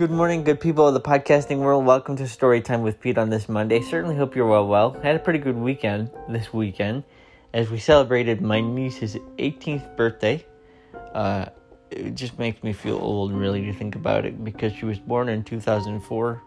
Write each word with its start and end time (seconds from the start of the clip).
Good 0.00 0.10
morning, 0.10 0.44
good 0.44 0.60
people 0.60 0.88
of 0.88 0.94
the 0.94 1.00
podcasting 1.02 1.58
world. 1.58 1.84
Welcome 1.84 2.16
to 2.16 2.26
Story 2.26 2.62
Time 2.62 2.80
with 2.80 2.98
Pete 3.00 3.18
on 3.18 3.28
this 3.28 3.50
Monday. 3.50 3.82
Certainly 3.82 4.16
hope 4.16 4.34
you're 4.34 4.46
well. 4.46 4.66
Well, 4.66 4.92
had 5.02 5.14
a 5.14 5.18
pretty 5.18 5.38
good 5.38 5.58
weekend 5.58 6.10
this 6.26 6.54
weekend 6.54 7.04
as 7.52 7.68
we 7.68 7.78
celebrated 7.78 8.40
my 8.40 8.62
niece's 8.62 9.16
18th 9.36 9.98
birthday. 9.98 10.42
Uh, 11.12 11.50
it 11.90 12.14
just 12.14 12.38
makes 12.38 12.62
me 12.62 12.72
feel 12.72 12.96
old, 12.96 13.34
really, 13.34 13.60
to 13.66 13.74
think 13.74 13.94
about 13.94 14.24
it 14.24 14.42
because 14.42 14.72
she 14.72 14.86
was 14.86 14.98
born 14.98 15.28
in 15.28 15.44
2004. 15.44 16.42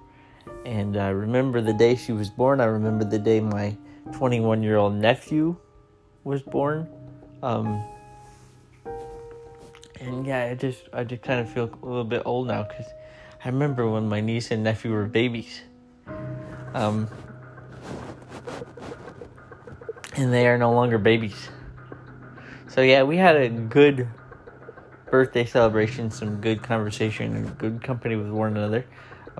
And 0.65 0.97
I 0.97 1.09
remember 1.09 1.61
the 1.61 1.73
day 1.73 1.95
she 1.95 2.11
was 2.11 2.31
born. 2.31 2.59
I 2.59 2.65
remember 2.65 3.05
the 3.05 3.19
day 3.19 3.39
my 3.39 3.77
21 4.13 4.63
year 4.63 4.77
old 4.77 4.95
nephew 4.95 5.55
was 6.23 6.41
born. 6.41 6.87
Um, 7.43 7.85
and 9.99 10.25
yeah, 10.25 10.45
I 10.45 10.55
just 10.55 10.89
I 10.91 11.03
just 11.03 11.21
kind 11.21 11.39
of 11.39 11.47
feel 11.51 11.69
a 11.83 11.85
little 11.85 12.03
bit 12.03 12.23
old 12.25 12.47
now 12.47 12.63
because 12.63 12.87
I 13.45 13.49
remember 13.49 13.89
when 13.89 14.07
my 14.07 14.21
niece 14.21 14.51
and 14.51 14.63
nephew 14.63 14.91
were 14.91 15.05
babies. 15.05 15.61
Um, 16.73 17.09
and 20.15 20.31
they 20.31 20.47
are 20.47 20.57
no 20.57 20.71
longer 20.71 20.97
babies. 20.97 21.49
So 22.69 22.81
yeah, 22.81 23.03
we 23.03 23.17
had 23.17 23.35
a 23.35 23.49
good 23.49 24.07
birthday 25.11 25.43
celebration, 25.45 26.09
some 26.09 26.39
good 26.39 26.63
conversation, 26.63 27.35
and 27.35 27.57
good 27.57 27.83
company 27.83 28.15
with 28.15 28.29
one 28.29 28.55
another. 28.55 28.85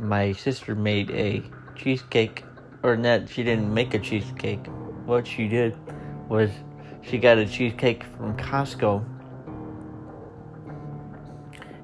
My 0.02 0.33
sister 0.33 0.75
made 0.75 1.09
a 1.11 1.41
cheesecake, 1.75 2.44
or 2.83 2.97
not? 2.97 3.30
She 3.30 3.41
didn't 3.41 3.73
make 3.73 3.94
a 3.94 3.99
cheesecake. 3.99 4.67
What 5.05 5.25
she 5.25 5.47
did 5.47 5.77
was 6.27 6.49
she 7.02 7.17
got 7.17 7.38
a 7.38 7.45
cheesecake 7.45 8.03
from 8.03 8.35
Costco 8.35 9.12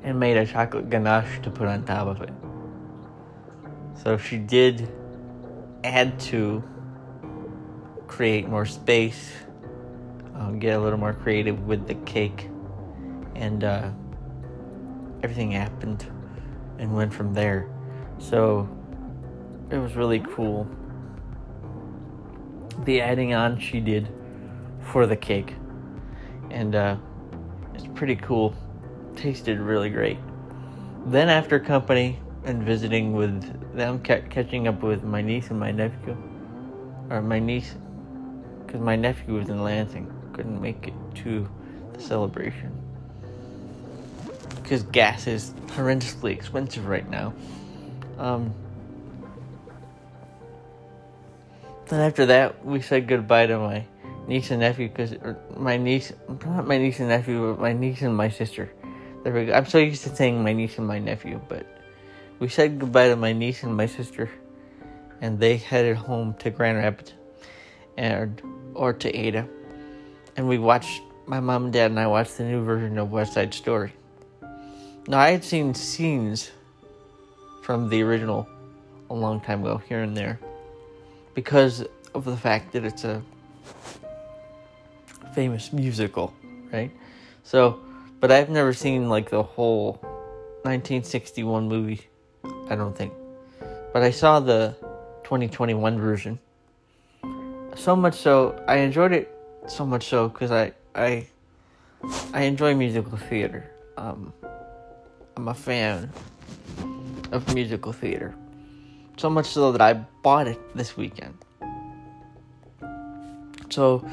and 0.03 0.20
made 0.20 0.38
a 0.38 0.45
chocolate 0.45 0.89
ganache 0.89 1.42
to 1.44 1.50
put 1.50 1.67
on 1.67 1.83
top 1.83 2.08
of 2.08 2.22
it. 2.22 2.33
So 4.02 4.17
she 4.17 4.38
did 4.38 4.88
add 5.83 6.19
to 6.22 6.64
create 8.08 8.47
more 8.47 8.66
space, 8.66 9.31
um, 10.36 10.59
get 10.59 10.78
a 10.78 10.80
little 10.80 11.00
more 11.00 11.14
creative 11.14 11.66
with 11.66 11.88
the 11.88 11.95
cake, 11.95 12.50
and 13.36 13.64
uh, 13.64 13.89
everything 15.22 15.52
happened 15.52 16.06
and 16.78 16.95
went 16.95 17.13
from 17.13 17.34
there. 17.34 17.69
So 18.19 18.69
it 19.69 19.78
was 19.78 19.95
really 19.95 20.19
cool. 20.19 20.67
The 22.86 23.02
adding 23.02 23.34
on 23.34 23.59
she 23.59 23.81
did 23.81 24.08
for 24.81 25.06
the 25.06 25.17
cake, 25.17 25.56
and 26.50 26.73
uh, 26.73 26.95
it's 27.73 27.88
pretty 27.88 28.16
cool 28.16 28.56
tasted 29.20 29.59
really 29.59 29.89
great. 29.89 30.17
Then, 31.06 31.30
after 31.30 31.59
company 31.59 32.20
and 32.45 32.64
visiting 32.64 33.14
with 33.14 33.75
them, 33.75 34.00
catching 34.02 34.67
up 34.67 34.81
with 34.81 35.03
my 35.03 35.22
niece 35.22 35.50
and 35.50 35.59
my 35.59 35.72
nephew, 35.72 36.17
or 37.09 37.22
my 37.22 37.40
niece, 37.40 37.75
because 38.66 38.81
my 38.81 38.95
nephew 38.95 39.36
was 39.36 39.50
in 39.50 39.62
Lansing, 39.64 40.12
couldn't 40.34 40.62
make 40.62 40.88
it 40.88 40.94
to 41.16 41.47
the 41.94 42.02
celebration. 42.02 42.72
Because 44.56 44.84
gas 44.84 45.28
is 45.28 45.52
horrendously 45.67 46.31
expensive 46.31 46.88
right 46.88 47.09
now. 47.09 47.34
Um, 48.17 48.53
then 51.88 52.02
after 52.02 52.28
that, 52.28 52.64
we 52.64 52.81
said 52.81 53.08
goodbye 53.08 53.47
to 53.47 53.58
my 53.58 53.86
niece 54.28 54.52
and 54.52 54.59
nephew 54.59 54.88
because 54.88 55.16
my 55.58 55.75
niece, 55.75 56.14
not 56.45 56.67
my 56.67 56.78
niece 56.78 57.00
and 57.00 57.09
nephew, 57.09 57.52
but 57.52 57.62
my 57.62 57.73
niece 57.73 58.02
and 58.03 58.16
my 58.16 58.30
sister. 58.30 58.72
There 59.23 59.34
we 59.34 59.45
go. 59.45 59.53
I'm 59.53 59.66
so 59.66 59.78
used 59.78 60.03
to 60.03 60.16
saying 60.16 60.42
my 60.44 60.53
niece 60.53 60.78
and 60.78 60.88
my 60.88 61.00
nephew, 61.00 61.42
but 61.50 61.66
we 62.39 62.48
said 62.48 62.80
goodbye 62.80 63.09
to 63.09 63.16
my 63.16 63.34
niece 63.34 63.64
and 63.64 63.75
my 63.75 63.86
sister, 63.86 64.30
and 65.22 65.40
they 65.40 65.57
headed 65.57 65.97
home 65.97 66.35
to 66.40 66.50
Grand 66.50 66.78
Rapids, 66.78 67.13
and 67.97 68.41
or 68.74 68.94
to 68.94 69.16
Ada, 69.16 69.47
and 70.38 70.47
we 70.47 70.58
watched. 70.58 71.02
My 71.28 71.40
mom 71.40 71.66
and 71.66 71.74
dad 71.74 71.91
and 71.91 72.00
I 72.00 72.08
watched 72.08 72.38
the 72.40 72.44
new 72.44 72.63
version 72.63 72.97
of 72.97 73.12
West 73.12 73.34
Side 73.34 73.53
Story. 73.53 73.94
Now 75.08 75.19
I 75.19 75.29
had 75.29 75.44
seen 75.44 75.75
scenes 75.75 76.50
from 77.62 77.88
the 77.90 78.02
original 78.02 78.47
a 79.12 79.13
long 79.13 79.40
time 79.40 79.62
ago, 79.62 79.78
here 79.78 80.02
and 80.02 80.18
there, 80.18 80.40
because 81.35 81.85
of 82.16 82.25
the 82.25 82.35
fact 82.35 82.72
that 82.72 82.84
it's 82.84 83.03
a 83.03 83.22
famous 85.35 85.72
musical, 85.72 86.34
right? 86.74 86.90
So 87.44 87.79
but 88.19 88.31
I've 88.31 88.50
never 88.50 88.74
seen 88.74 89.09
like 89.09 89.30
the 89.30 89.44
whole 89.44 89.94
1961 90.63 91.68
movie. 91.68 92.02
I 92.69 92.75
don't 92.75 92.96
think. 92.96 93.13
But 93.94 94.03
I 94.03 94.12
saw 94.12 94.40
the 94.40 94.75
2021 95.24 96.00
version. 96.00 96.40
So 97.75 97.96
much 97.96 98.16
so, 98.16 98.62
I 98.68 98.78
enjoyed 98.78 99.13
it 99.13 99.34
so 99.68 99.85
much 99.85 100.08
so 100.08 100.28
because 100.28 100.52
I 100.52 100.74
I 100.96 101.28
I 102.34 102.41
enjoy 102.41 102.75
musical 102.75 103.18
theater. 103.18 103.69
Um, 103.97 104.34
I'm 105.38 105.47
a 105.47 105.53
fan 105.53 106.12
of 107.31 107.53
musical 107.53 107.94
theater. 107.94 108.35
So 109.18 109.29
much 109.29 109.47
so 109.47 109.72
that 109.72 109.81
I 109.81 109.94
bought 110.24 110.47
it 110.47 110.59
this 110.75 110.96
weekend. 110.96 111.38
So, 113.69 114.03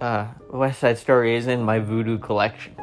uh, 0.00 0.28
West 0.50 0.80
Side 0.80 0.98
Story 0.98 1.34
is 1.34 1.46
in 1.46 1.62
my 1.62 1.80
Vudu 1.80 2.22
collection 2.22 2.76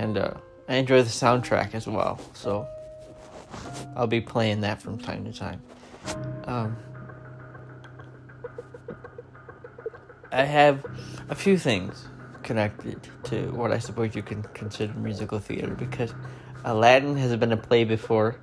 and 0.00 0.16
uh, 0.16 0.32
I 0.66 0.76
enjoy 0.76 1.02
the 1.02 1.10
soundtrack 1.10 1.74
as 1.74 1.86
well. 1.86 2.18
So 2.32 2.66
I'll 3.94 4.06
be 4.06 4.22
playing 4.22 4.62
that 4.62 4.80
from 4.80 4.96
time 4.96 5.24
to 5.26 5.32
time. 5.32 5.62
Um, 6.44 6.76
I 10.32 10.44
have 10.44 10.86
a 11.28 11.34
few 11.34 11.58
things 11.58 12.06
connected 12.42 12.98
to 13.24 13.52
what 13.52 13.72
I 13.72 13.78
suppose 13.78 14.14
you 14.14 14.22
can 14.22 14.42
consider 14.54 14.94
musical 14.94 15.38
theater 15.38 15.74
because 15.74 16.14
Aladdin 16.64 17.16
has 17.16 17.36
been 17.36 17.52
a 17.52 17.58
play 17.58 17.84
before. 17.84 18.36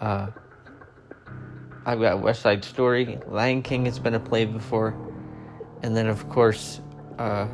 Uh, 0.00 0.28
I've 1.86 2.00
got 2.00 2.20
West 2.20 2.42
Side 2.42 2.64
Story, 2.64 3.20
Lion 3.28 3.62
King 3.62 3.84
has 3.86 4.00
been 4.00 4.14
a 4.14 4.20
play 4.20 4.46
before, 4.46 4.96
and 5.82 5.96
then 5.96 6.08
of 6.08 6.28
course, 6.28 6.80
uh, 7.18 7.46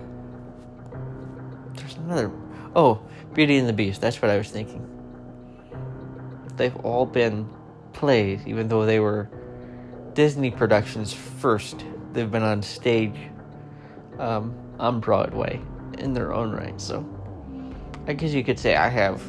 there's 1.74 1.96
another. 1.96 2.32
Oh, 2.78 3.00
Beauty 3.34 3.56
and 3.56 3.68
the 3.68 3.72
Beast. 3.72 4.00
That's 4.00 4.22
what 4.22 4.30
I 4.30 4.38
was 4.38 4.50
thinking. 4.50 4.88
They've 6.54 6.76
all 6.76 7.06
been 7.06 7.50
plays, 7.92 8.40
even 8.46 8.68
though 8.68 8.86
they 8.86 9.00
were 9.00 9.28
Disney 10.14 10.52
productions 10.52 11.12
first. 11.12 11.84
They've 12.12 12.30
been 12.30 12.44
on 12.44 12.62
stage 12.62 13.16
um, 14.20 14.54
on 14.78 15.00
Broadway 15.00 15.60
in 15.98 16.14
their 16.14 16.32
own 16.32 16.52
right. 16.52 16.80
So 16.80 17.04
I 18.06 18.12
guess 18.12 18.32
you 18.32 18.44
could 18.44 18.60
say 18.60 18.76
I 18.76 18.88
have 18.88 19.28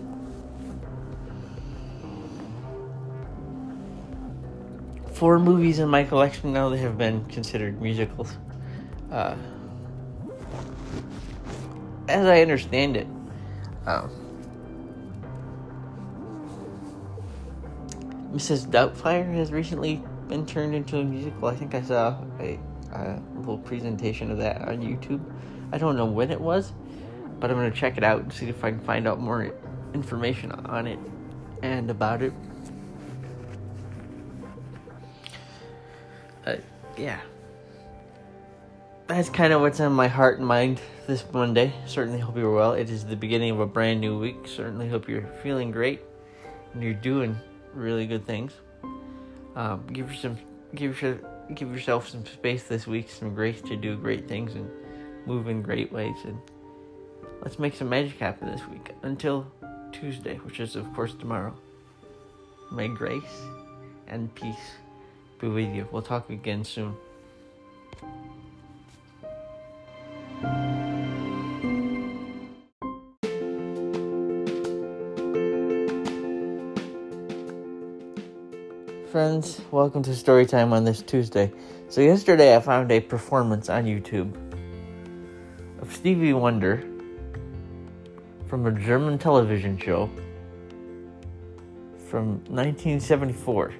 four 5.14 5.40
movies 5.40 5.80
in 5.80 5.90
my 5.90 6.04
collection 6.04 6.54
now 6.54 6.70
that 6.70 6.78
have 6.78 7.00
been 7.00 7.26
considered 7.26 7.82
musicals. 7.82 8.32
Uh, 9.12 9.36
as 12.08 12.28
I 12.28 12.44
understand 12.44 12.96
it, 12.96 13.08
Oh. 13.90 14.08
Mrs. 18.32 18.68
Doubtfire 18.68 19.34
has 19.34 19.52
recently 19.52 20.04
been 20.28 20.46
turned 20.46 20.76
into 20.76 21.00
a 21.00 21.04
musical. 21.04 21.48
I 21.48 21.56
think 21.56 21.74
I 21.74 21.82
saw 21.82 22.24
a, 22.40 22.60
a 22.94 23.20
little 23.36 23.58
presentation 23.58 24.30
of 24.30 24.38
that 24.38 24.62
on 24.62 24.78
YouTube. 24.78 25.20
I 25.72 25.80
don't 25.80 25.98
know 25.98 26.06
when 26.06 26.30
it 26.30 26.40
was, 26.40 26.72
but 27.40 27.50
I'm 27.50 27.58
gonna 27.58 27.72
check 27.72 27.98
it 27.98 28.04
out 28.04 28.22
and 28.22 28.32
see 28.32 28.48
if 28.48 28.64
I 28.64 28.70
can 28.70 28.80
find 28.80 29.08
out 29.08 29.20
more 29.20 29.52
information 29.96 30.52
on 30.52 30.86
it 30.86 31.00
and 31.64 31.90
about 31.90 32.22
it. 32.22 32.34
Uh, 36.46 36.58
yeah 36.96 37.22
that's 39.10 39.30
kind 39.30 39.52
of 39.54 39.62
what's 39.62 39.80
on 39.80 39.92
my 39.92 40.08
heart 40.08 40.38
and 40.38 40.48
mind 40.48 40.80
this 41.08 41.26
Monday. 41.34 41.74
Certainly 41.88 42.20
hope 42.20 42.38
you're 42.38 42.54
well. 42.54 42.74
It 42.74 42.92
is 42.92 43.04
the 43.04 43.16
beginning 43.16 43.50
of 43.50 43.60
a 43.60 43.66
brand 43.66 44.00
new 44.00 44.20
week. 44.20 44.48
Certainly 44.48 44.88
hope 44.88 45.10
you're 45.10 45.28
feeling 45.42 45.72
great 45.72 46.02
and 46.74 46.84
you're 46.84 46.94
doing 46.94 47.36
really 47.74 48.06
good 48.06 48.24
things. 48.26 48.54
Um, 49.56 49.84
give 49.92 50.12
give 50.76 51.22
give 51.56 51.74
yourself 51.74 52.08
some 52.08 52.24
space 52.28 52.64
this 52.64 52.86
week, 52.86 53.10
some 53.10 53.34
grace 53.34 53.62
to 53.64 53.76
do 53.76 53.98
great 53.98 54.28
things 54.28 54.54
and 54.54 54.70
move 55.26 55.48
in 55.48 55.64
great 55.64 55.92
ways. 55.92 56.18
And 56.24 56.38
let's 57.42 57.58
make 57.58 57.76
some 57.76 57.90
magic 57.90 58.20
happen 58.20 58.52
this 58.52 58.66
week 58.68 58.94
until 59.02 59.52
Tuesday, 59.92 60.36
which 60.36 60.60
is 60.60 60.76
of 60.76 60.86
course 60.94 61.16
tomorrow. 61.16 61.56
May 62.72 62.88
grace 62.88 63.24
and 64.08 64.34
peace 64.36 64.78
be 65.40 65.48
with 65.48 65.74
you. 65.74 65.88
We'll 65.92 66.04
talk 66.04 66.30
again 66.30 66.64
soon. 66.64 66.96
Friends. 79.30 79.62
Welcome 79.70 80.02
to 80.04 80.16
Story 80.16 80.48
Time 80.48 80.74
on 80.74 80.84
this 80.84 81.04
Tuesday. 81.04 81.52
So, 81.88 82.02
yesterday 82.02 82.56
I 82.56 82.60
found 82.62 82.92
a 82.92 83.00
performance 83.00 83.70
on 83.70 83.86
YouTube 83.86 84.34
of 85.80 85.96
Stevie 85.96 86.34
Wonder 86.34 86.84
from 88.48 88.66
a 88.66 88.72
German 88.72 89.20
television 89.20 89.78
show 89.78 90.10
from 92.08 92.44
1974. 92.46 93.72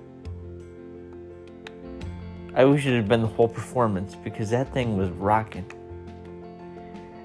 I 2.54 2.66
wish 2.66 2.86
it 2.86 2.96
had 2.96 3.08
been 3.08 3.22
the 3.22 3.28
whole 3.28 3.48
performance 3.48 4.14
because 4.14 4.52
that 4.52 4.72
thing 4.72 4.98
was 4.98 5.10
rocking. 5.10 5.66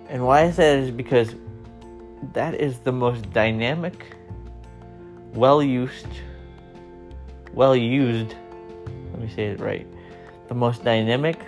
And 0.09 0.25
why 0.25 0.45
I 0.45 0.51
say 0.51 0.77
that 0.77 0.83
is 0.83 0.91
because 0.91 1.35
that 2.33 2.55
is 2.55 2.79
the 2.79 2.93
most 2.93 3.31
dynamic, 3.35 4.17
well 5.35 5.63
used, 5.63 6.07
well 7.55 7.77
used, 7.77 8.35
let 9.13 9.21
me 9.21 9.29
say 9.29 9.45
it 9.47 9.61
right, 9.61 9.87
the 10.49 10.55
most 10.55 10.85
dynamic, 10.85 11.39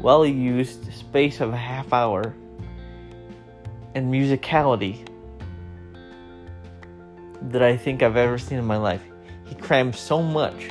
well 0.00 0.26
used 0.26 0.92
space 0.92 1.40
of 1.40 1.52
a 1.52 1.56
half 1.56 1.92
hour 1.92 2.34
and 3.94 4.12
musicality 4.12 5.06
that 7.50 7.62
I 7.62 7.76
think 7.76 8.02
I've 8.02 8.16
ever 8.16 8.38
seen 8.38 8.58
in 8.58 8.64
my 8.64 8.76
life. 8.76 9.02
He 9.46 9.54
crammed 9.54 9.94
so 9.94 10.22
much 10.22 10.70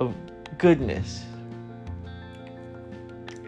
of 0.00 0.14
goodness 0.58 1.24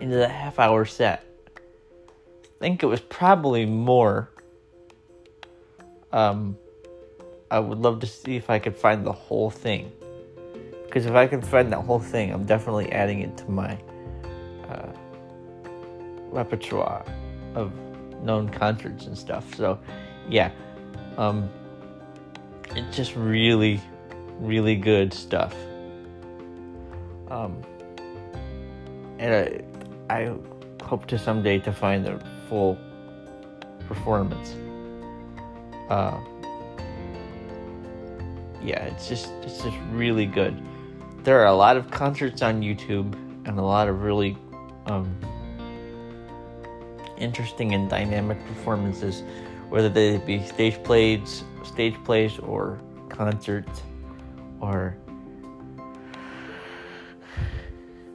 into 0.01 0.17
the 0.17 0.29
half 0.29 0.59
hour 0.59 0.85
set. 0.85 1.25
I 1.57 2.61
think 2.61 2.83
it 2.83 2.87
was 2.87 3.01
probably 3.01 3.67
more. 3.67 4.31
Um, 6.13 6.57
I 7.51 7.59
would 7.59 7.79
love 7.79 8.01
to 8.01 8.07
see 8.07 8.37
if 8.37 8.51
I 8.51 8.59
could 8.59 8.77
find 8.77 9.07
the 9.07 9.13
whole 9.13 9.51
thing. 9.51 9.93
Because 10.85 11.07
if 11.07 11.13
I 11.13 11.27
can 11.27 11.43
find 11.43 11.73
that 11.73 11.81
whole 11.81 11.99
thing, 11.99 12.33
I'm 12.33 12.45
definitely 12.45 12.91
adding 12.93 13.21
it 13.21 13.37
to 13.39 13.51
my 13.51 13.79
uh, 14.69 14.89
repertoire 16.31 17.05
of 17.55 17.73
known 18.23 18.49
concerts 18.49 19.07
and 19.07 19.17
stuff. 19.17 19.55
So, 19.55 19.79
yeah, 20.29 20.51
um, 21.17 21.49
it's 22.75 22.97
just 22.97 23.15
really, 23.17 23.81
really 24.39 24.77
good 24.77 25.13
stuff. 25.13 25.55
Um, 27.31 27.63
and 29.19 29.65
I, 30.09 30.15
I 30.15 30.35
hope 30.83 31.07
to 31.07 31.19
someday 31.19 31.59
to 31.61 31.73
find 31.73 32.05
the 32.05 32.21
full 32.49 32.79
performance. 33.87 34.55
Uh, 35.91 36.19
yeah, 38.69 38.85
it's 38.85 39.09
just 39.09 39.31
it's 39.43 39.63
just 39.63 39.77
really 39.91 40.27
good. 40.27 40.55
There 41.25 41.41
are 41.41 41.47
a 41.47 41.55
lot 41.55 41.79
of 41.79 41.91
concerts 41.91 42.43
on 42.43 42.61
YouTube 42.61 43.15
and 43.47 43.59
a 43.59 43.63
lot 43.63 43.89
of 43.89 44.03
really 44.03 44.37
um, 44.85 45.17
interesting 47.17 47.73
and 47.73 47.89
dynamic 47.89 48.39
performances, 48.47 49.23
whether 49.71 49.89
they 49.89 50.19
be 50.19 50.45
stage 50.45 50.83
plays, 50.83 51.45
stage 51.65 51.95
plays, 52.05 52.39
or 52.41 52.79
concerts, 53.09 53.83
or 54.61 54.99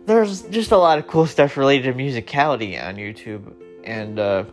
there's 0.06 0.44
just 0.44 0.72
a 0.72 0.78
lot 0.78 1.00
of 1.00 1.08
cool 1.08 1.26
stuff 1.26 1.58
related 1.58 1.92
to 1.92 2.00
musicality 2.00 2.80
on 2.80 2.98
YouTube, 2.98 3.54
and 3.84 4.20
uh, 4.20 4.44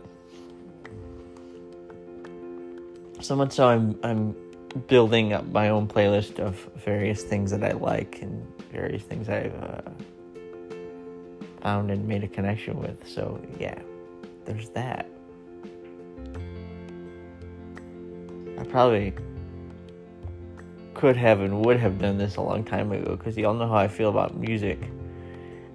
so 3.19 3.35
much 3.35 3.51
so 3.51 3.67
I'm 3.67 3.99
I'm 4.01 4.50
building 4.87 5.33
up 5.33 5.45
my 5.47 5.69
own 5.69 5.87
playlist 5.87 6.39
of 6.39 6.55
various 6.75 7.23
things 7.23 7.51
that 7.51 7.63
I 7.63 7.71
like 7.71 8.21
and 8.21 8.45
various 8.71 9.03
things 9.03 9.29
I've 9.29 9.53
uh, 9.61 9.81
found 11.61 11.91
and 11.91 12.07
made 12.07 12.23
a 12.23 12.27
connection 12.27 12.79
with. 12.79 13.07
So 13.07 13.41
yeah, 13.59 13.79
there's 14.45 14.69
that. 14.69 15.07
I 18.57 18.63
probably 18.63 19.13
could 20.93 21.17
have 21.17 21.41
and 21.41 21.65
would 21.65 21.79
have 21.79 21.99
done 21.99 22.17
this 22.17 22.35
a 22.35 22.41
long 22.41 22.63
time 22.63 22.91
ago 22.91 23.15
because 23.15 23.35
y'all 23.37 23.53
know 23.53 23.67
how 23.67 23.77
I 23.77 23.87
feel 23.87 24.09
about 24.09 24.37
music. 24.37 24.79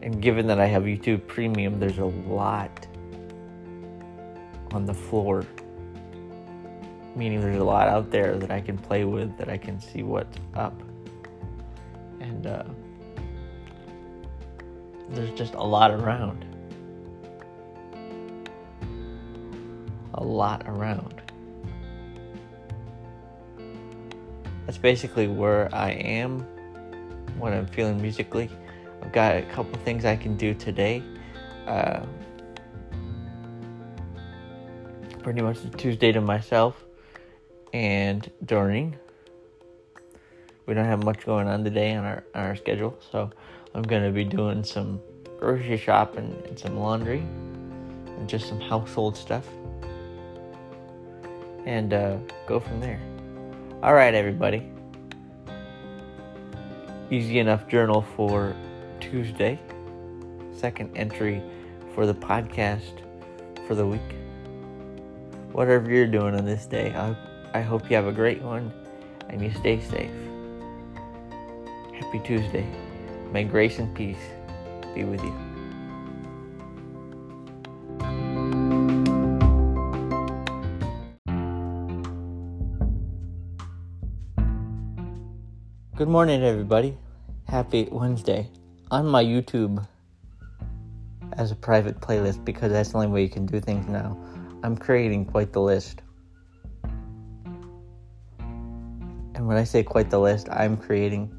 And 0.02 0.22
given 0.22 0.46
that 0.46 0.60
I 0.60 0.66
have 0.66 0.84
YouTube 0.84 1.26
Premium, 1.26 1.80
there's 1.80 1.98
a 1.98 2.04
lot 2.04 2.86
on 4.72 4.86
the 4.86 4.94
floor. 4.94 5.44
Meaning 7.16 7.40
there's 7.40 7.56
a 7.56 7.64
lot 7.64 7.88
out 7.88 8.10
there 8.10 8.36
that 8.36 8.50
I 8.50 8.60
can 8.60 8.76
play 8.76 9.04
with, 9.04 9.38
that 9.38 9.48
I 9.48 9.56
can 9.56 9.80
see 9.80 10.02
what's 10.02 10.36
up. 10.54 10.78
And 12.20 12.46
uh, 12.46 12.64
there's 15.08 15.30
just 15.30 15.54
a 15.54 15.62
lot 15.62 15.92
around. 15.92 16.44
A 20.12 20.22
lot 20.22 20.64
around. 20.66 21.22
That's 24.66 24.78
basically 24.78 25.26
where 25.26 25.74
I 25.74 25.92
am 25.92 26.40
when 27.38 27.54
I'm 27.54 27.66
feeling 27.66 28.00
musically. 28.02 28.50
I've 29.00 29.12
got 29.12 29.36
a 29.36 29.42
couple 29.42 29.78
things 29.80 30.04
I 30.04 30.16
can 30.16 30.36
do 30.36 30.52
today. 30.52 31.02
Uh, 31.66 32.04
pretty 35.22 35.40
much 35.40 35.64
a 35.64 35.70
Tuesday 35.70 36.12
to 36.12 36.20
myself 36.20 36.85
and 37.72 38.30
during. 38.44 38.96
We 40.66 40.74
don't 40.74 40.84
have 40.84 41.04
much 41.04 41.24
going 41.24 41.46
on 41.46 41.62
today 41.62 41.94
on 41.94 42.04
our, 42.04 42.24
on 42.34 42.44
our 42.44 42.56
schedule, 42.56 42.98
so 43.12 43.30
I'm 43.74 43.82
going 43.82 44.02
to 44.02 44.10
be 44.10 44.24
doing 44.24 44.64
some 44.64 45.00
grocery 45.38 45.76
shopping 45.76 46.42
and 46.46 46.58
some 46.58 46.78
laundry 46.78 47.18
and 47.18 48.28
just 48.28 48.48
some 48.48 48.60
household 48.60 49.16
stuff 49.16 49.46
and 51.66 51.92
uh, 51.92 52.16
go 52.46 52.58
from 52.58 52.80
there. 52.80 53.00
All 53.82 53.94
right, 53.94 54.14
everybody. 54.14 54.70
Easy 57.10 57.38
enough 57.38 57.68
journal 57.68 58.04
for 58.16 58.56
Tuesday. 59.00 59.60
Second 60.56 60.96
entry 60.96 61.42
for 61.94 62.06
the 62.06 62.14
podcast 62.14 63.02
for 63.66 63.74
the 63.74 63.86
week. 63.86 64.00
Whatever 65.52 65.90
you're 65.90 66.06
doing 66.06 66.34
on 66.34 66.44
this 66.44 66.66
day, 66.66 66.94
I, 66.94 67.14
I 67.56 67.62
hope 67.62 67.88
you 67.88 67.96
have 67.96 68.06
a 68.06 68.12
great 68.12 68.42
one 68.42 68.70
and 69.30 69.40
you 69.40 69.50
stay 69.50 69.80
safe. 69.80 70.10
Happy 71.98 72.18
Tuesday. 72.18 72.66
May 73.32 73.44
grace 73.44 73.78
and 73.78 73.94
peace 73.96 74.18
be 74.94 75.04
with 75.04 75.22
you. 75.24 75.32
Good 85.96 86.08
morning, 86.08 86.42
everybody. 86.42 86.98
Happy 87.48 87.88
Wednesday. 87.90 88.50
On 88.90 89.06
my 89.06 89.24
YouTube, 89.24 89.82
as 91.32 91.52
a 91.52 91.56
private 91.56 92.02
playlist, 92.02 92.44
because 92.44 92.70
that's 92.70 92.90
the 92.90 92.96
only 92.98 93.08
way 93.08 93.22
you 93.22 93.30
can 93.30 93.46
do 93.46 93.60
things 93.60 93.88
now, 93.88 94.14
I'm 94.62 94.76
creating 94.76 95.24
quite 95.24 95.54
the 95.54 95.62
list. 95.62 96.02
And 99.46 99.54
when 99.54 99.62
I 99.62 99.64
say 99.64 99.84
quite 99.84 100.10
the 100.10 100.18
list, 100.18 100.48
I'm 100.50 100.76
creating 100.76 101.30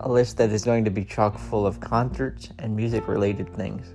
a 0.00 0.10
list 0.10 0.38
that 0.38 0.48
is 0.48 0.64
going 0.64 0.82
to 0.86 0.90
be 0.90 1.04
chock 1.04 1.38
full 1.38 1.66
of 1.66 1.78
concerts 1.78 2.48
and 2.58 2.74
music 2.74 3.06
related 3.06 3.54
things. 3.54 3.92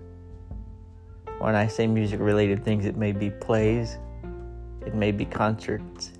When 1.40 1.56
I 1.56 1.66
say 1.66 1.88
music 1.88 2.20
related 2.20 2.64
things, 2.64 2.86
it 2.86 2.96
may 2.96 3.12
be 3.12 3.32
plays, 3.32 3.98
it 4.86 4.94
may 4.94 5.12
be 5.12 5.26
concerts, 5.26 6.12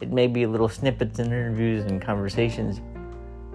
it 0.00 0.12
may 0.12 0.28
be 0.28 0.46
little 0.46 0.68
snippets 0.68 1.18
and 1.18 1.32
interviews 1.32 1.84
and 1.86 2.00
conversations 2.00 2.80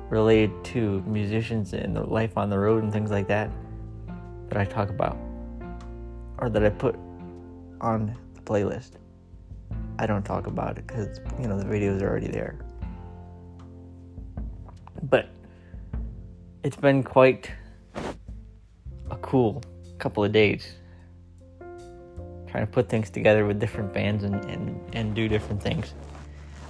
related 0.09 0.51
to 0.65 1.01
musicians 1.07 1.71
and 1.71 1.95
their 1.95 2.03
life 2.03 2.37
on 2.37 2.49
the 2.49 2.59
road 2.59 2.83
and 2.83 2.91
things 2.91 3.09
like 3.09 3.29
that 3.29 3.49
that 4.49 4.57
I 4.57 4.65
talk 4.65 4.89
about 4.89 5.17
or 6.39 6.49
that 6.49 6.65
I 6.65 6.71
put 6.71 6.97
on 7.79 8.13
the 8.33 8.41
playlist. 8.41 8.97
I 9.97 10.05
don't 10.05 10.23
talk 10.23 10.47
about 10.47 10.77
it 10.77 10.87
because, 10.87 11.19
you 11.39 11.47
know, 11.47 11.57
the 11.57 11.65
videos 11.65 12.01
are 12.01 12.09
already 12.09 12.27
there. 12.27 12.57
But 15.03 15.29
it's 16.63 16.75
been 16.75 17.03
quite 17.03 17.51
a 19.11 19.15
cool 19.17 19.61
couple 19.99 20.23
of 20.23 20.31
days 20.31 20.73
trying 22.47 22.65
to 22.65 22.71
put 22.71 22.89
things 22.89 23.09
together 23.09 23.45
with 23.45 23.59
different 23.59 23.93
bands 23.93 24.23
and, 24.23 24.43
and, 24.45 24.95
and 24.95 25.15
do 25.15 25.27
different 25.27 25.61
things 25.61 25.93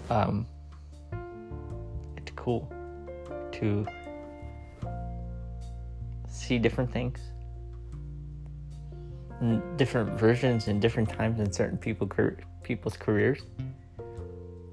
um, 0.10 0.46
it's 2.18 2.32
cool 2.36 2.72
to 3.52 3.86
see 6.28 6.60
different 6.60 6.92
things 6.92 7.20
different 9.78 10.10
versions 10.20 10.68
and 10.68 10.82
different 10.82 11.10
times 11.10 11.40
and 11.40 11.54
certain 11.54 11.78
people 11.78 12.08
people's 12.66 12.98
careers 12.98 13.44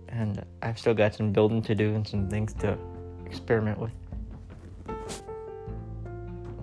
and 0.08 0.42
I've 0.62 0.78
still 0.78 0.94
got 0.94 1.14
some 1.14 1.30
building 1.30 1.60
to 1.62 1.74
do 1.74 1.94
and 1.94 2.08
some 2.08 2.26
things 2.26 2.54
to 2.54 2.78
experiment 3.26 3.78
with 3.78 3.92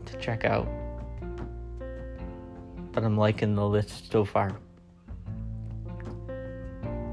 to 0.06 0.18
check 0.20 0.44
out. 0.44 0.68
But 2.92 3.04
I'm 3.04 3.16
liking 3.16 3.54
the 3.54 3.66
list 3.66 4.12
so 4.12 4.26
far. 4.26 4.58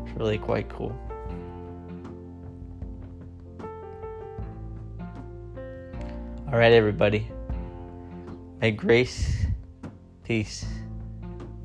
It's 0.06 0.16
really 0.16 0.38
quite 0.38 0.70
cool. 0.70 0.98
All 6.48 6.58
right, 6.58 6.72
everybody. 6.72 7.30
May 8.62 8.70
grace, 8.70 9.44
peace, 10.24 10.64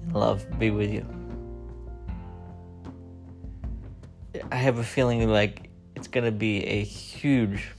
and 0.03 0.13
love 0.13 0.45
be 0.59 0.69
with 0.69 0.91
you. 0.91 1.20
I 4.51 4.57
have 4.57 4.79
a 4.79 4.83
feeling 4.83 5.29
like 5.29 5.69
it's 5.95 6.09
to 6.25 6.31
be 6.31 6.61
a 6.65 6.83
huge, 6.83 7.69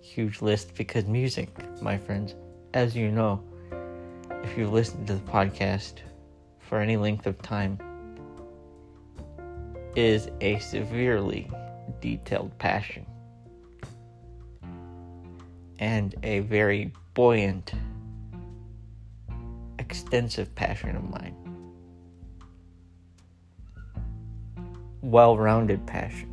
huge 0.00 0.42
list 0.42 0.74
because 0.74 1.06
music, 1.06 1.48
my 1.80 1.96
friends, 1.96 2.34
as 2.74 2.96
you 2.96 3.08
know, 3.08 3.40
if 4.42 4.58
you've 4.58 4.72
listened 4.72 5.06
to 5.06 5.14
the 5.14 5.20
podcast 5.20 5.98
for 6.58 6.80
any 6.80 6.96
length 6.96 7.26
of 7.26 7.40
time, 7.40 7.78
is 9.94 10.28
a 10.40 10.58
severely 10.58 11.48
detailed 12.00 12.58
passion 12.58 13.06
and 15.78 16.16
a 16.24 16.40
very 16.40 16.92
buoyant, 17.14 17.74
extensive 19.78 20.52
passion 20.56 20.96
of 20.96 21.08
mine. 21.08 21.41
Well 25.02 25.36
rounded 25.36 25.84
passion. 25.84 26.28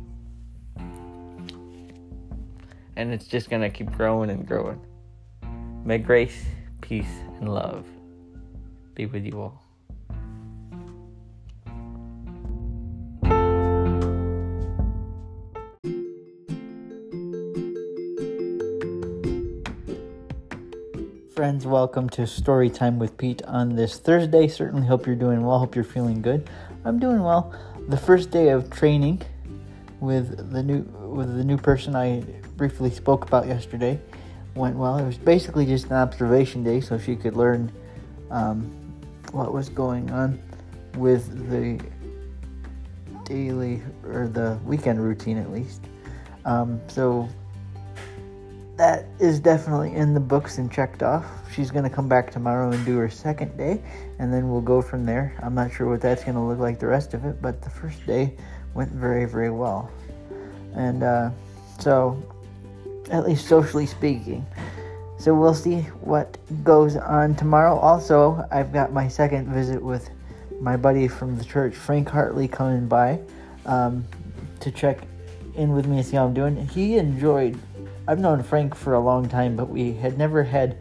And 2.94 3.12
it's 3.12 3.26
just 3.26 3.50
going 3.50 3.62
to 3.62 3.68
keep 3.68 3.90
growing 3.90 4.30
and 4.30 4.46
growing. 4.46 4.80
May 5.84 5.98
grace, 5.98 6.44
peace, 6.80 7.10
and 7.40 7.52
love 7.52 7.84
be 8.94 9.06
with 9.06 9.24
you 9.24 9.40
all. 9.40 9.64
friends. 21.40 21.66
Welcome 21.66 22.10
to 22.10 22.26
Story 22.26 22.68
Time 22.68 22.98
with 22.98 23.16
Pete 23.16 23.40
on 23.44 23.74
this 23.74 23.98
Thursday. 23.98 24.46
Certainly 24.46 24.86
hope 24.86 25.06
you're 25.06 25.16
doing 25.16 25.42
well. 25.42 25.58
Hope 25.58 25.74
you're 25.74 25.84
feeling 25.84 26.20
good. 26.20 26.50
I'm 26.84 26.98
doing 26.98 27.22
well. 27.22 27.54
The 27.90 27.96
first 27.96 28.30
day 28.30 28.50
of 28.50 28.70
training 28.70 29.20
with 29.98 30.52
the 30.52 30.62
new 30.62 30.82
with 31.12 31.36
the 31.36 31.42
new 31.42 31.56
person 31.56 31.96
I 31.96 32.22
briefly 32.56 32.88
spoke 32.88 33.26
about 33.26 33.48
yesterday 33.48 34.00
went 34.54 34.76
well. 34.76 34.96
It 34.96 35.04
was 35.04 35.18
basically 35.18 35.66
just 35.66 35.86
an 35.86 35.94
observation 35.94 36.62
day, 36.62 36.80
so 36.80 36.98
she 36.98 37.16
could 37.16 37.34
learn 37.34 37.72
um, 38.30 38.70
what 39.32 39.52
was 39.52 39.68
going 39.68 40.08
on 40.12 40.40
with 40.94 41.50
the 41.50 41.84
daily 43.24 43.82
or 44.04 44.28
the 44.28 44.56
weekend 44.64 45.02
routine, 45.02 45.36
at 45.36 45.50
least. 45.50 45.80
Um, 46.44 46.80
so 46.86 47.28
that 48.80 49.04
is 49.18 49.40
definitely 49.40 49.94
in 49.94 50.14
the 50.14 50.20
books 50.20 50.56
and 50.56 50.72
checked 50.72 51.02
off. 51.02 51.26
She's 51.54 51.70
going 51.70 51.84
to 51.84 51.90
come 51.90 52.08
back 52.08 52.30
tomorrow 52.30 52.70
and 52.70 52.82
do 52.86 52.96
her 52.96 53.10
second 53.10 53.54
day, 53.58 53.82
and 54.18 54.32
then 54.32 54.50
we'll 54.50 54.62
go 54.62 54.80
from 54.80 55.04
there. 55.04 55.38
I'm 55.42 55.54
not 55.54 55.70
sure 55.70 55.86
what 55.86 56.00
that's 56.00 56.24
going 56.24 56.36
to 56.36 56.40
look 56.40 56.58
like 56.58 56.80
the 56.80 56.86
rest 56.86 57.12
of 57.12 57.26
it, 57.26 57.42
but 57.42 57.60
the 57.60 57.68
first 57.68 58.06
day 58.06 58.34
went 58.72 58.90
very, 58.90 59.26
very 59.26 59.50
well. 59.50 59.90
And 60.72 61.02
uh, 61.02 61.30
so, 61.78 62.22
at 63.10 63.26
least 63.28 63.46
socially 63.46 63.84
speaking. 63.84 64.46
So 65.18 65.34
we'll 65.34 65.52
see 65.52 65.80
what 66.00 66.38
goes 66.64 66.96
on 66.96 67.34
tomorrow. 67.34 67.76
Also, 67.76 68.42
I've 68.50 68.72
got 68.72 68.94
my 68.94 69.08
second 69.08 69.52
visit 69.52 69.82
with 69.82 70.08
my 70.58 70.78
buddy 70.78 71.06
from 71.06 71.36
the 71.36 71.44
church, 71.44 71.74
Frank 71.74 72.08
Hartley, 72.08 72.48
coming 72.48 72.88
by 72.88 73.20
um, 73.66 74.06
to 74.60 74.70
check 74.70 75.00
in 75.54 75.74
with 75.74 75.84
me 75.84 75.98
and 75.98 76.06
see 76.06 76.16
how 76.16 76.24
I'm 76.24 76.32
doing. 76.32 76.66
He 76.68 76.96
enjoyed 76.96 77.58
I've 78.10 78.18
known 78.18 78.42
Frank 78.42 78.74
for 78.74 78.94
a 78.94 78.98
long 78.98 79.28
time, 79.28 79.54
but 79.54 79.68
we 79.68 79.92
had 79.92 80.18
never 80.18 80.42
had 80.42 80.76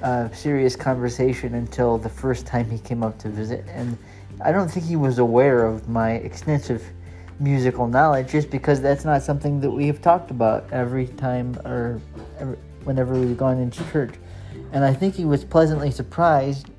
a 0.00 0.30
serious 0.32 0.76
conversation 0.76 1.54
until 1.54 1.98
the 1.98 2.08
first 2.08 2.46
time 2.46 2.70
he 2.70 2.78
came 2.78 3.02
up 3.02 3.18
to 3.18 3.28
visit. 3.28 3.64
And 3.66 3.98
I 4.44 4.52
don't 4.52 4.70
think 4.70 4.86
he 4.86 4.94
was 4.94 5.18
aware 5.18 5.66
of 5.66 5.88
my 5.88 6.12
extensive 6.12 6.84
musical 7.40 7.88
knowledge 7.88 8.28
just 8.28 8.48
because 8.48 8.80
that's 8.80 9.04
not 9.04 9.24
something 9.24 9.58
that 9.58 9.70
we 9.72 9.88
have 9.88 10.00
talked 10.00 10.30
about 10.30 10.72
every 10.72 11.08
time 11.08 11.56
or 11.64 12.00
whenever 12.84 13.18
we've 13.18 13.36
gone 13.36 13.58
into 13.58 13.82
church. 13.90 14.14
And 14.70 14.84
I 14.84 14.94
think 14.94 15.16
he 15.16 15.24
was 15.24 15.42
pleasantly 15.44 15.90
surprised 15.90 16.70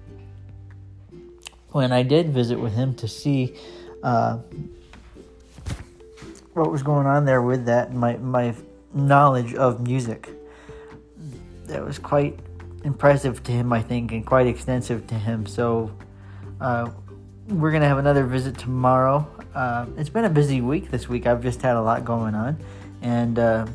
when 1.71 1.91
I 1.91 2.03
did 2.03 2.29
visit 2.29 2.57
with 2.57 2.73
him 2.73 2.95
to 2.95 3.07
see 3.09 3.53
uh, 4.01 4.37
what 6.53 6.71
was 6.71 6.83
going 6.83 7.05
on 7.05 7.25
there 7.25 7.41
with 7.41 7.65
that. 7.65 7.93
My 7.93 8.15
my 8.15 8.55
knowledge 8.93 9.53
of 9.53 9.81
music. 9.81 10.29
That 11.65 11.85
was 11.85 11.99
quite 11.99 12.39
impressive 12.83 13.43
to 13.43 13.51
him, 13.51 13.71
I 13.73 13.81
think, 13.81 14.11
and 14.11 14.25
quite 14.25 14.47
extensive 14.47 15.05
to 15.07 15.15
him. 15.15 15.45
So, 15.45 15.91
uh, 16.59 16.89
we're 17.47 17.71
to 17.81 17.87
have 17.87 17.97
another 17.97 18.25
visit 18.25 18.57
tomorrow. 18.57 19.27
Uh, 19.55 19.85
it's 19.97 20.09
been 20.09 20.25
a 20.25 20.29
busy 20.29 20.61
week 20.61 20.91
this 20.91 21.09
week. 21.09 21.25
I've 21.25 21.41
just 21.41 21.61
had 21.61 21.75
a 21.75 21.81
lot 21.81 22.05
going 22.05 22.35
on 22.35 22.57
and 23.01 23.39
uh, 23.39 23.65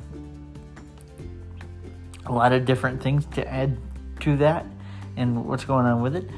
a 2.26 2.32
lot 2.32 2.52
of 2.52 2.64
different 2.64 3.02
things 3.02 3.26
to 3.26 3.46
add 3.46 3.76
to 4.20 4.36
that 4.36 4.66
and 5.16 5.44
what's 5.44 5.64
going 5.64 5.86
on 5.86 6.02
with 6.02 6.16
it. 6.16 6.28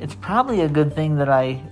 It's 0.00 0.14
probably 0.14 0.62
a 0.62 0.68
good 0.68 0.94
thing 0.94 1.16
that 1.16 1.28
I 1.28 1.62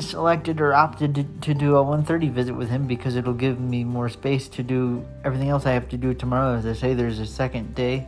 selected 0.00 0.60
or 0.60 0.74
opted 0.74 1.14
to, 1.14 1.24
to 1.24 1.54
do 1.54 1.76
a 1.76 1.84
1:30 1.84 2.30
visit 2.30 2.54
with 2.54 2.68
him 2.68 2.86
because 2.86 3.16
it'll 3.16 3.34
give 3.34 3.60
me 3.60 3.84
more 3.84 4.08
space 4.08 4.48
to 4.48 4.62
do 4.62 5.04
everything 5.24 5.48
else 5.48 5.66
I 5.66 5.72
have 5.72 5.88
to 5.90 5.96
do 5.96 6.14
tomorrow. 6.14 6.56
As 6.56 6.66
I 6.66 6.72
say, 6.72 6.94
there's 6.94 7.18
a 7.18 7.26
second 7.26 7.74
day 7.74 8.06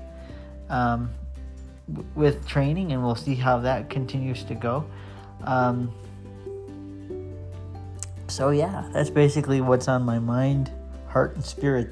um, 0.69 1.11
w- 1.93 2.09
with 2.15 2.47
training, 2.47 2.93
and 2.93 3.03
we'll 3.05 3.15
see 3.15 3.35
how 3.35 3.59
that 3.59 3.91
continues 3.91 4.45
to 4.45 4.55
go. 4.55 4.85
Um, 5.45 5.93
so 8.29 8.51
yeah, 8.51 8.89
that's 8.93 9.11
basically 9.11 9.61
what's 9.61 9.89
on 9.89 10.03
my 10.03 10.19
mind, 10.19 10.71
heart, 11.09 11.35
and 11.35 11.45
spirit 11.45 11.91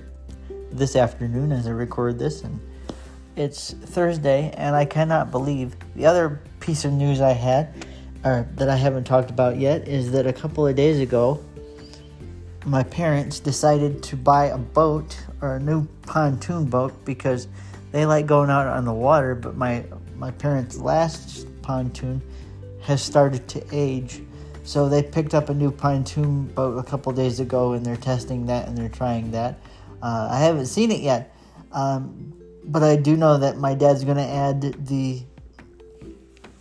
this 0.73 0.97
afternoon 0.97 1.53
as 1.53 1.67
I 1.67 1.71
record 1.71 2.19
this, 2.19 2.43
and 2.43 2.61
it's 3.37 3.73
Thursday, 3.73 4.53
and 4.57 4.75
I 4.75 4.85
cannot 4.85 5.31
believe 5.31 5.77
the 5.95 6.07
other 6.07 6.41
piece 6.61 6.85
of 6.85 6.93
news 6.93 7.21
I 7.21 7.33
had 7.33 7.87
or 8.25 8.49
that 8.57 8.69
I 8.69 8.77
haven't 8.77 9.05
talked 9.05 9.31
about 9.31 9.59
yet 9.59 9.89
is 9.89 10.13
that 10.13 10.27
a 10.27 10.33
couple 10.33 10.67
of 10.67 10.77
days 10.77 11.01
ago, 11.01 11.43
my 12.67 12.83
parents 12.83 13.41
decided 13.41 14.03
to 14.05 14.17
buy 14.17 14.47
a 14.47 14.59
boat 14.59 15.19
or 15.41 15.57
a 15.57 15.61
new 15.61 15.87
pontoon 16.03 16.67
boat 16.67 16.93
because 17.05 17.49
they 17.93 18.05
like 18.05 18.27
going 18.27 18.51
out 18.51 18.67
on 18.67 18.85
the 18.85 18.93
water, 18.93 19.35
but 19.35 19.57
my 19.57 19.85
my 20.17 20.31
parents' 20.31 20.79
last 20.79 21.47
pontoon 21.63 22.21
has 22.83 23.03
started 23.03 23.49
to 23.49 23.65
age. 23.73 24.23
So 24.65 24.89
they 24.89 25.03
picked 25.03 25.35
up 25.35 25.49
a 25.49 25.55
new 25.55 25.71
pontoon 25.71 26.47
boat 26.49 26.77
a 26.79 26.83
couple 26.83 27.11
days 27.13 27.41
ago 27.41 27.73
and 27.73 27.85
they're 27.85 27.97
testing 27.97 28.47
that 28.47 28.69
and 28.69 28.77
they're 28.77 28.91
trying 28.91 29.31
that. 29.31 29.59
Uh, 30.03 30.29
I 30.31 30.39
haven't 30.39 30.67
seen 30.67 30.91
it 30.91 31.01
yet, 31.01 31.35
um, 31.73 32.35
but 32.65 32.83
I 32.83 32.97
do 32.97 33.17
know 33.17 33.39
that 33.39 33.57
my 33.57 33.75
dad's 33.75 34.05
going 34.05 34.19
to 34.19 34.23
add 34.23 34.87
the 34.87 35.23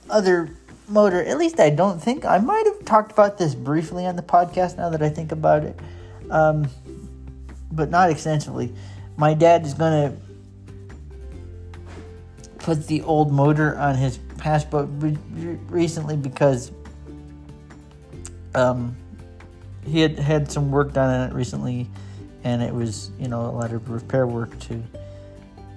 other 0.10 0.56
motor. 0.90 1.24
At 1.24 1.38
least 1.38 1.60
I 1.60 1.70
don't 1.70 2.02
think. 2.02 2.26
I 2.26 2.38
might 2.38 2.66
have 2.66 2.86
talked 2.86 3.12
about 3.12 3.38
this 3.38 3.56
briefly 3.56 4.06
on 4.06 4.16
the 4.16 4.22
podcast 4.22 4.78
now 4.78 4.90
that 4.90 5.02
I 5.02 5.10
think 5.10 5.32
about 5.32 5.64
it, 5.64 5.80
um, 6.30 6.68
but 7.72 7.90
not 7.90 8.10
extensively. 8.10 8.74
My 9.18 9.34
dad 9.34 9.66
is 9.66 9.74
going 9.74 10.12
to 10.12 10.18
put 12.60 12.88
the 12.88 13.02
old 13.04 13.32
motor 13.32 13.78
on 13.78 13.96
his 13.96 14.20
passport 14.38 14.90
recently 15.70 16.18
because 16.18 16.72
um, 18.56 18.96
he 19.86 20.00
had 20.02 20.18
had 20.18 20.52
some 20.52 20.72
work 20.72 20.94
done 20.94 21.10
on 21.10 21.30
it 21.30 21.34
recently, 21.34 21.90
and 22.44 22.62
it 22.62 22.74
was 22.74 23.12
you 23.20 23.28
know 23.28 23.42
a 23.42 23.52
lot 23.52 23.72
of 23.72 23.90
repair 23.90 24.28
work 24.28 24.58
to 24.60 24.82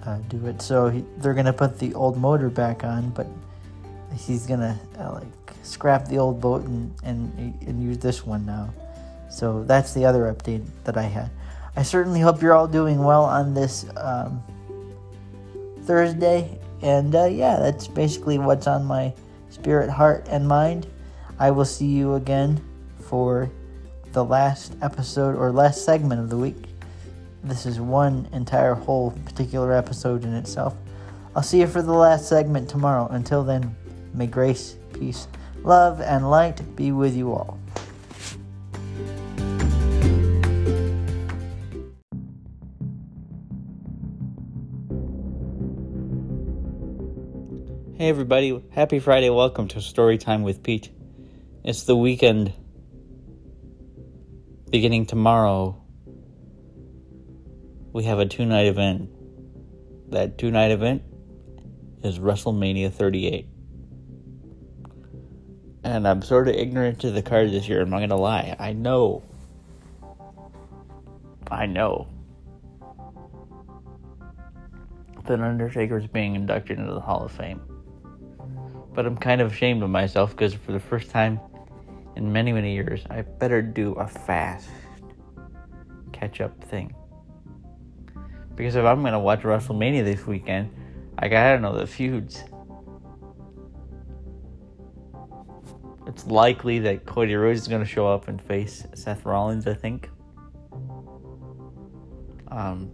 uh, 0.06 0.18
do 0.28 0.46
it. 0.46 0.62
So 0.62 0.88
he, 0.88 1.04
they're 1.18 1.34
to 1.34 1.52
put 1.52 1.78
the 1.78 1.94
old 1.94 2.16
motor 2.16 2.50
back 2.50 2.84
on, 2.84 3.10
but 3.10 3.26
he's 4.14 4.46
gonna 4.46 4.78
uh, 4.98 5.12
like 5.14 5.56
scrap 5.62 6.06
the 6.08 6.18
old 6.18 6.40
boat 6.40 6.64
and, 6.64 6.94
and 7.04 7.54
and 7.66 7.82
use 7.82 7.98
this 7.98 8.24
one 8.26 8.44
now. 8.46 8.72
So 9.30 9.64
that's 9.64 9.94
the 9.94 10.04
other 10.04 10.32
update 10.32 10.64
that 10.84 10.96
I 10.96 11.04
had. 11.04 11.30
I 11.74 11.82
certainly 11.82 12.20
hope 12.20 12.42
you're 12.42 12.52
all 12.52 12.68
doing 12.68 13.02
well 13.02 13.24
on 13.24 13.54
this 13.54 13.86
um, 13.96 14.42
Thursday, 15.84 16.58
and 16.82 17.14
uh, 17.14 17.24
yeah, 17.24 17.56
that's 17.58 17.88
basically 17.88 18.38
what's 18.38 18.66
on 18.66 18.84
my 18.84 19.14
spirit, 19.48 19.88
heart, 19.88 20.26
and 20.28 20.46
mind. 20.46 20.86
I 21.38 21.50
will 21.50 21.64
see 21.64 21.86
you 21.86 22.14
again 22.14 22.62
for 23.00 23.50
the 24.12 24.24
last 24.24 24.76
episode 24.82 25.34
or 25.34 25.50
last 25.50 25.84
segment 25.84 26.20
of 26.20 26.28
the 26.28 26.36
week. 26.36 26.66
This 27.42 27.66
is 27.66 27.80
one 27.80 28.28
entire 28.32 28.74
whole 28.74 29.12
particular 29.24 29.72
episode 29.72 30.24
in 30.24 30.34
itself. 30.34 30.76
I'll 31.34 31.42
see 31.42 31.60
you 31.60 31.66
for 31.66 31.80
the 31.80 31.92
last 31.92 32.28
segment 32.28 32.68
tomorrow. 32.68 33.08
Until 33.10 33.42
then, 33.42 33.74
may 34.14 34.26
grace, 34.26 34.76
peace, 34.92 35.26
love, 35.62 36.00
and 36.00 36.30
light 36.30 36.76
be 36.76 36.92
with 36.92 37.16
you 37.16 37.32
all. 37.32 37.58
Hey 47.96 48.08
everybody, 48.08 48.60
happy 48.70 48.98
Friday. 48.98 49.30
Welcome 49.30 49.68
to 49.68 49.80
Story 49.80 50.18
Time 50.18 50.42
with 50.42 50.64
Pete. 50.64 50.90
It's 51.62 51.84
the 51.84 51.96
weekend 51.96 52.52
beginning 54.70 55.06
tomorrow. 55.06 55.80
We 57.92 58.02
have 58.04 58.18
a 58.18 58.26
two 58.26 58.44
night 58.44 58.66
event. 58.66 59.10
That 60.10 60.36
two 60.36 60.50
night 60.50 60.72
event 60.72 61.02
is 62.02 62.18
WrestleMania 62.18 62.92
38. 62.92 63.51
And 65.84 66.06
I'm 66.06 66.22
sort 66.22 66.48
of 66.48 66.54
ignorant 66.54 67.00
to 67.00 67.10
the 67.10 67.22
cards 67.22 67.52
this 67.52 67.68
year, 67.68 67.82
I'm 67.82 67.90
not 67.90 68.00
gonna 68.00 68.16
lie. 68.16 68.56
I 68.58 68.72
know. 68.72 69.22
I 71.50 71.66
know. 71.66 72.06
That 75.26 75.40
Undertaker's 75.40 76.06
being 76.06 76.34
inducted 76.34 76.78
into 76.78 76.92
the 76.92 77.00
Hall 77.00 77.24
of 77.24 77.32
Fame 77.32 77.60
but 78.94 79.06
I'm 79.06 79.16
kind 79.16 79.40
of 79.40 79.52
ashamed 79.52 79.82
of 79.82 79.90
myself 79.90 80.30
because 80.32 80.54
for 80.54 80.72
the 80.72 80.80
first 80.80 81.10
time 81.10 81.40
in 82.16 82.32
many, 82.32 82.52
many 82.52 82.74
years, 82.74 83.04
I 83.08 83.22
better 83.22 83.62
do 83.62 83.92
a 83.92 84.06
fast 84.06 84.68
catch 86.12 86.40
up 86.40 86.62
thing. 86.64 86.94
Because 88.54 88.76
if 88.76 88.84
I'm 88.84 89.02
to 89.02 89.18
watch 89.18 89.40
WrestleMania 89.40 90.04
this 90.04 90.26
weekend, 90.26 90.70
I 91.18 91.28
gotta 91.28 91.58
know 91.58 91.78
the 91.78 91.86
feuds. 91.86 92.44
It's 96.06 96.26
likely 96.26 96.78
that 96.80 97.06
Cody 97.06 97.34
Rhodes 97.34 97.60
is 97.60 97.68
going 97.68 97.82
to 97.82 97.88
show 97.88 98.06
up 98.08 98.28
and 98.28 98.40
face 98.40 98.86
Seth 98.94 99.24
Rollins, 99.24 99.66
I 99.66 99.74
think. 99.74 100.10
Um, 102.48 102.90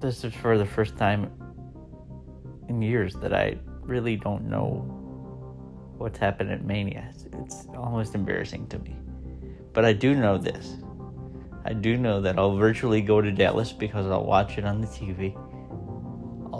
this 0.00 0.22
is 0.22 0.34
for 0.34 0.58
the 0.58 0.66
first 0.66 0.96
time 0.96 1.30
in 2.68 2.82
years 2.82 3.14
that 3.14 3.32
I 3.32 3.58
really 3.82 4.16
don't 4.16 4.48
know 4.48 4.98
what's 5.96 6.18
happened 6.18 6.50
at 6.50 6.64
Mania. 6.64 7.08
It's, 7.10 7.26
it's 7.32 7.66
almost 7.76 8.14
embarrassing 8.14 8.68
to 8.68 8.78
me. 8.78 8.96
But 9.72 9.84
I 9.84 9.92
do 9.92 10.14
know 10.14 10.38
this. 10.38 10.76
I 11.64 11.72
do 11.72 11.96
know 11.96 12.20
that 12.20 12.38
I'll 12.38 12.56
virtually 12.56 13.00
go 13.00 13.20
to 13.20 13.32
Dallas 13.32 13.72
because 13.72 14.06
I'll 14.06 14.24
watch 14.24 14.58
it 14.58 14.64
on 14.64 14.80
the 14.80 14.86
TV. 14.86 15.36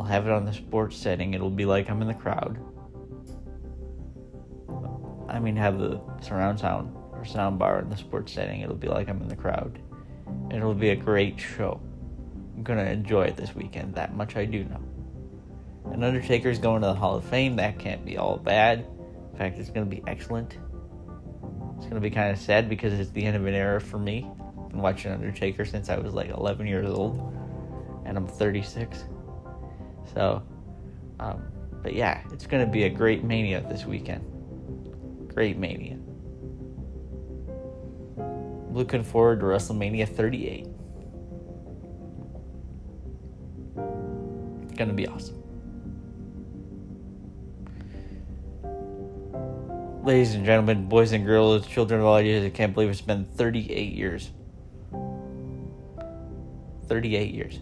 Have 0.08 0.26
it 0.26 0.32
on 0.32 0.46
the 0.46 0.54
sports 0.54 0.96
setting. 0.96 1.34
It'll 1.34 1.50
be 1.50 1.66
like 1.66 1.90
I'm 1.90 2.00
in 2.00 2.08
the 2.08 2.14
crowd. 2.14 2.58
I 5.28 5.38
mean, 5.38 5.54
have 5.56 5.78
the 5.78 6.00
surround 6.22 6.58
sound 6.58 6.96
or 7.12 7.26
sound 7.26 7.58
bar 7.58 7.80
in 7.80 7.90
the 7.90 7.96
sports 7.96 8.32
setting. 8.32 8.62
It'll 8.62 8.74
be 8.74 8.88
like 8.88 9.08
I'm 9.08 9.20
in 9.20 9.28
the 9.28 9.36
crowd. 9.36 9.78
It'll 10.50 10.74
be 10.74 10.90
a 10.90 10.96
great 10.96 11.38
show. 11.38 11.80
I'm 12.56 12.62
gonna 12.62 12.84
enjoy 12.84 13.24
it 13.24 13.36
this 13.36 13.54
weekend. 13.54 13.94
That 13.96 14.14
much 14.16 14.36
I 14.36 14.46
do 14.46 14.64
know. 14.64 14.80
And 15.92 16.02
Undertaker's 16.02 16.58
going 16.58 16.80
to 16.80 16.88
the 16.88 16.94
Hall 16.94 17.16
of 17.16 17.24
Fame. 17.24 17.56
That 17.56 17.78
can't 17.78 18.04
be 18.04 18.16
all 18.16 18.38
bad. 18.38 18.86
In 19.32 19.38
fact, 19.38 19.58
it's 19.58 19.70
to 19.70 19.84
be 19.84 20.02
excellent. 20.06 20.56
It's 21.76 21.86
to 21.86 22.00
be 22.00 22.10
kind 22.10 22.32
of 22.32 22.38
sad 22.38 22.68
because 22.68 22.98
it's 22.98 23.10
the 23.10 23.24
end 23.24 23.36
of 23.36 23.46
an 23.46 23.54
era 23.54 23.80
for 23.80 23.98
me. 23.98 24.26
I've 24.58 24.70
been 24.70 24.80
watching 24.80 25.12
Undertaker 25.12 25.64
since 25.64 25.88
I 25.88 25.98
was 25.98 26.14
like 26.14 26.30
11 26.30 26.66
years 26.66 26.88
old, 26.88 27.18
and 28.04 28.16
I'm 28.16 28.26
36. 28.26 29.04
So, 30.14 30.42
um, 31.20 31.42
but 31.82 31.94
yeah, 31.94 32.22
it's 32.32 32.46
going 32.46 32.64
to 32.64 32.70
be 32.70 32.84
a 32.84 32.90
great 32.90 33.24
mania 33.24 33.64
this 33.68 33.84
weekend. 33.84 34.24
Great 35.32 35.56
mania. 35.56 35.98
Looking 38.72 39.02
forward 39.02 39.40
to 39.40 39.46
WrestleMania 39.46 40.08
38. 40.08 40.66
It's 44.64 44.76
going 44.76 44.88
to 44.88 44.94
be 44.94 45.06
awesome. 45.06 45.42
Ladies 50.04 50.34
and 50.34 50.44
gentlemen, 50.44 50.88
boys 50.88 51.12
and 51.12 51.26
girls, 51.26 51.66
children 51.66 52.00
of 52.00 52.06
all 52.06 52.16
ages, 52.16 52.44
I 52.44 52.50
can't 52.50 52.72
believe 52.72 52.88
it's 52.88 53.00
been 53.00 53.24
38 53.24 53.92
years. 53.92 54.30
38 56.88 57.34
years. 57.34 57.60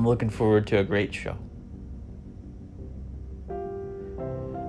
I'm 0.00 0.08
looking 0.08 0.30
forward 0.30 0.66
to 0.68 0.78
a 0.78 0.82
great 0.82 1.14
show. 1.14 1.36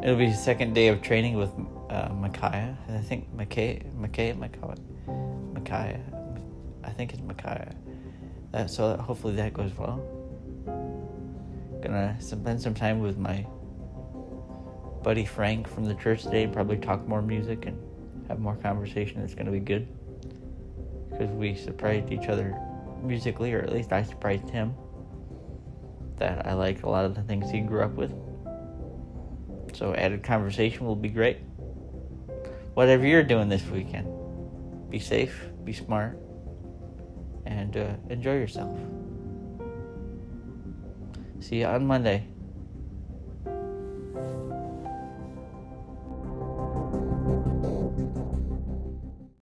It'll 0.04 0.18
be 0.18 0.28
the 0.28 0.34
second 0.34 0.74
day 0.74 0.90
of 0.90 1.02
training 1.02 1.38
with 1.38 1.52
uh, 1.90 2.10
Micaiah. 2.10 2.78
I 2.90 2.98
think 2.98 3.34
Micaiah, 3.34 3.82
Micaiah, 3.96 4.36
Micaiah. 4.36 6.02
I 6.84 6.90
think 6.90 7.14
it's 7.14 7.22
Micaiah. 7.22 7.74
So 8.68 8.98
hopefully 8.98 9.36
that 9.36 9.54
goes 9.54 9.72
well. 9.78 10.06
Gonna 11.82 12.18
spend 12.20 12.62
some 12.62 12.74
time 12.74 13.00
with 13.00 13.18
my 13.18 13.48
buddy 15.02 15.24
Frank 15.24 15.66
from 15.66 15.86
the 15.86 15.96
church 15.96 16.24
today. 16.24 16.46
Probably 16.46 16.76
talk 16.76 17.08
more 17.08 17.22
music 17.22 17.68
and 17.68 17.82
have 18.28 18.40
more 18.40 18.58
conversation. 18.58 19.22
It's 19.22 19.34
gonna 19.34 19.50
be 19.50 19.62
good 19.62 19.88
because 21.10 21.30
we 21.30 21.56
surprised 21.56 22.12
each 22.12 22.28
other 22.28 22.54
musically, 23.02 23.54
or 23.54 23.60
at 23.60 23.72
least 23.72 23.94
I 23.94 24.04
surprised 24.04 24.50
him 24.50 24.76
that 26.22 26.46
I 26.46 26.54
like 26.54 26.84
a 26.84 26.90
lot 26.90 27.04
of 27.04 27.16
the 27.16 27.24
things 27.24 27.50
he 27.50 27.62
grew 27.62 27.82
up 27.82 27.94
with. 27.94 28.14
So 29.74 29.96
added 29.96 30.22
conversation 30.22 30.86
will 30.86 30.96
be 30.96 31.10
great. 31.10 31.40
Whatever 32.76 33.06
you're 33.06 33.24
doing 33.24 33.50
this 33.50 33.66
weekend, 33.66 34.08
be 34.90 35.00
safe, 35.00 35.36
be 35.66 35.74
smart 35.74 36.18
and 37.46 37.76
uh, 37.76 37.94
enjoy 38.10 38.36
yourself. 38.36 38.78
See 41.40 41.62
you 41.62 41.66
on 41.66 41.88
Monday. 41.88 42.28